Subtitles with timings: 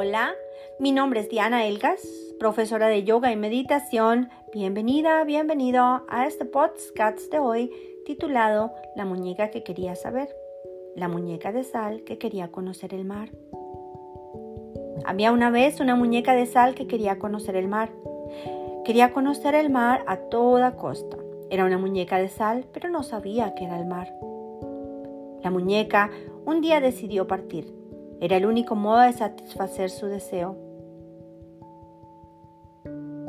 [0.00, 0.30] Hola,
[0.78, 2.06] mi nombre es Diana Elgas,
[2.38, 4.28] profesora de yoga y meditación.
[4.52, 7.72] Bienvenida, bienvenido a este podcast de hoy
[8.06, 10.28] titulado La muñeca que quería saber,
[10.94, 13.30] la muñeca de sal que quería conocer el mar.
[15.04, 17.90] Había una vez una muñeca de sal que quería conocer el mar.
[18.84, 21.16] Quería conocer el mar a toda costa.
[21.50, 24.14] Era una muñeca de sal, pero no sabía que era el mar.
[25.42, 26.12] La muñeca
[26.44, 27.87] un día decidió partir.
[28.20, 30.56] Era el único modo de satisfacer su deseo.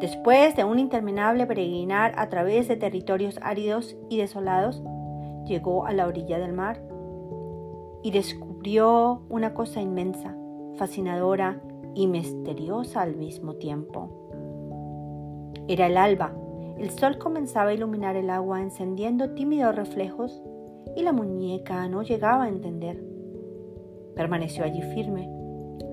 [0.00, 4.82] Después de un interminable peregrinar a través de territorios áridos y desolados,
[5.46, 6.82] llegó a la orilla del mar
[8.02, 10.36] y descubrió una cosa inmensa,
[10.76, 11.62] fascinadora
[11.94, 14.10] y misteriosa al mismo tiempo.
[15.68, 16.34] Era el alba.
[16.78, 20.42] El sol comenzaba a iluminar el agua encendiendo tímidos reflejos
[20.96, 23.13] y la muñeca no llegaba a entender.
[24.14, 25.28] Permaneció allí firme,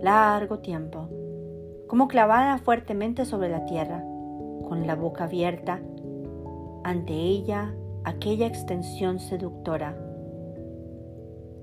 [0.02, 1.10] largo tiempo,
[1.88, 4.04] como clavada fuertemente sobre la tierra,
[4.68, 5.82] con la boca abierta,
[6.84, 9.98] ante ella aquella extensión seductora.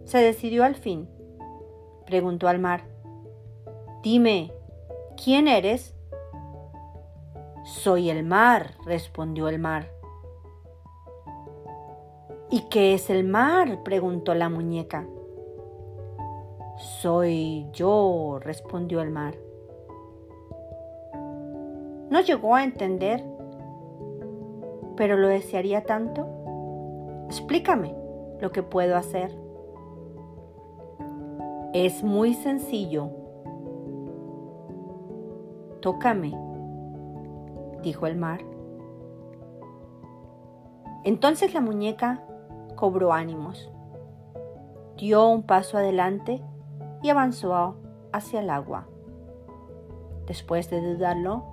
[0.05, 1.09] Se decidió al fin.
[2.07, 2.85] Preguntó al mar,
[4.03, 4.53] Dime,
[5.23, 5.95] ¿quién eres?
[7.65, 9.91] Soy el mar, respondió el mar.
[12.51, 13.83] ¿Y qué es el mar?
[13.83, 15.07] preguntó la muñeca.
[16.79, 19.35] Soy yo, respondió el mar.
[22.09, 23.25] No llegó a entender,
[24.97, 26.25] pero lo desearía tanto.
[27.27, 27.97] Explícame
[28.41, 29.37] lo que puedo hacer.
[31.73, 33.11] Es muy sencillo.
[35.81, 36.33] Tócame,
[37.83, 38.41] dijo el mar.
[41.03, 42.23] Entonces la muñeca
[42.77, 43.69] cobró ánimos,
[44.97, 46.41] dio un paso adelante
[47.03, 47.77] y avanzó
[48.13, 48.87] hacia el agua.
[50.27, 51.45] Después de dudarlo,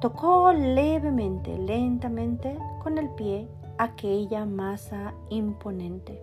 [0.00, 6.20] tocó levemente, lentamente con el pie aquella masa imponente.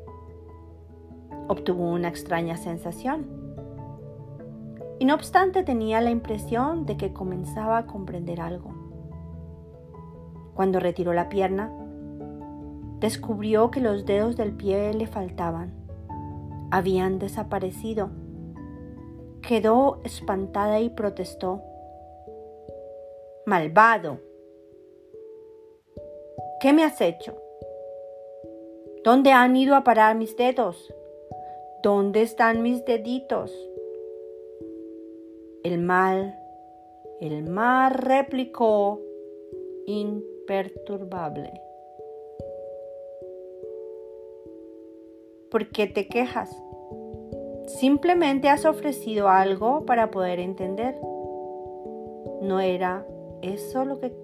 [1.47, 3.25] Obtuvo una extraña sensación.
[4.99, 8.71] Y no obstante tenía la impresión de que comenzaba a comprender algo.
[10.53, 11.71] Cuando retiró la pierna,
[12.99, 15.80] descubrió que los dedos del pie le faltaban
[16.71, 18.09] habían desaparecido.
[19.41, 21.61] Quedó espantada y protestó.
[23.45, 24.19] Malvado.
[26.59, 27.35] ¿Qué me has hecho?
[29.03, 30.93] ¿Dónde han ido a parar mis dedos?
[31.83, 33.51] ¿Dónde están mis deditos?
[35.63, 36.37] El mal,
[37.19, 39.01] el mar replicó
[39.87, 41.51] imperturbable.
[45.51, 46.49] ¿Por qué te quejas?
[47.67, 50.97] Simplemente has ofrecido algo para poder entender.
[52.41, 53.05] ¿No era
[53.41, 54.15] eso lo que,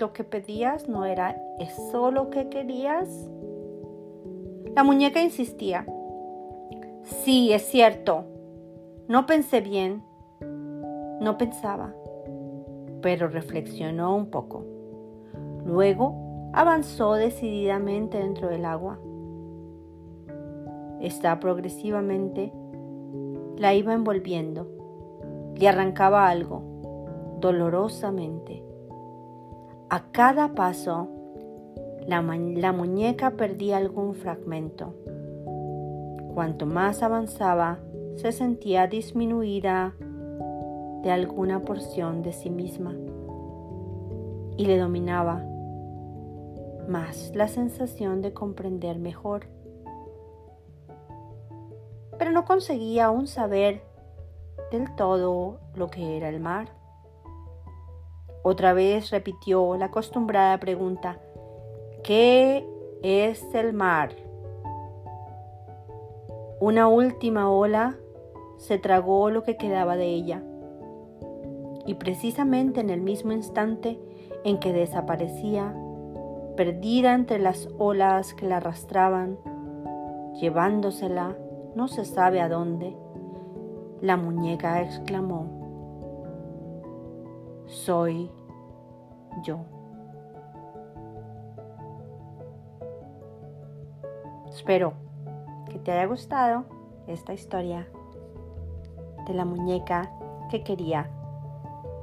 [0.00, 0.88] lo que pedías?
[0.88, 3.30] ¿No era eso lo que querías?
[4.74, 5.86] La muñeca insistía.
[7.04, 8.24] Sí, es cierto.
[9.06, 10.02] No pensé bien.
[11.20, 11.94] No pensaba.
[13.02, 14.64] Pero reflexionó un poco.
[15.64, 18.98] Luego avanzó decididamente dentro del agua
[21.00, 22.52] está progresivamente,
[23.56, 24.68] la iba envolviendo,
[25.56, 26.62] le arrancaba algo,
[27.40, 28.62] dolorosamente.
[29.88, 31.08] A cada paso,
[32.06, 34.94] la muñeca perdía algún fragmento.
[36.34, 37.78] Cuanto más avanzaba,
[38.16, 39.94] se sentía disminuida
[41.02, 42.94] de alguna porción de sí misma
[44.56, 45.42] y le dominaba
[46.88, 49.46] más la sensación de comprender mejor
[52.20, 53.80] pero no conseguía aún saber
[54.70, 56.68] del todo lo que era el mar.
[58.42, 61.18] Otra vez repitió la acostumbrada pregunta,
[62.04, 62.68] ¿qué
[63.02, 64.14] es el mar?
[66.60, 67.96] Una última ola
[68.58, 70.42] se tragó lo que quedaba de ella.
[71.86, 73.98] Y precisamente en el mismo instante
[74.44, 75.74] en que desaparecía,
[76.54, 79.38] perdida entre las olas que la arrastraban,
[80.38, 81.34] llevándosela
[81.74, 82.96] no se sabe a dónde,
[84.00, 85.60] la muñeca exclamó,
[87.66, 88.30] soy
[89.42, 89.60] yo.
[94.48, 94.94] Espero
[95.70, 96.64] que te haya gustado
[97.06, 97.86] esta historia
[99.26, 100.10] de la muñeca
[100.50, 101.08] que quería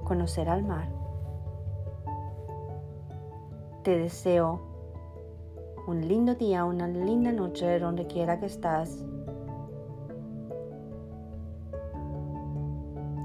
[0.06, 0.88] conocer al mar.
[3.84, 4.62] Te deseo
[5.88, 9.04] un lindo día, una linda noche donde quiera que estás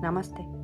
[0.03, 0.62] ナマステ。